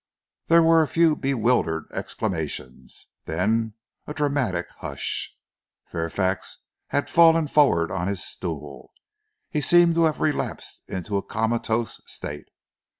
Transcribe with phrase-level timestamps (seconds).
[0.47, 3.75] There were a few bewildered exclamations then
[4.07, 5.37] a dramatic hush.
[5.85, 8.93] Fairfax had fallen forward on his stool.
[9.51, 12.47] He seemed to have relapsed into a comatose state.